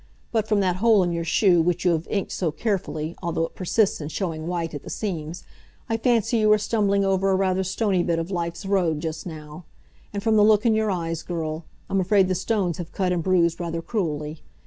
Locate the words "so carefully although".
2.31-3.43